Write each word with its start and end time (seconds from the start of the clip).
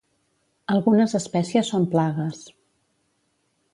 Algunes 0.75 1.13
espècies 1.21 1.71
són 1.73 1.85
plagues. 1.97 2.41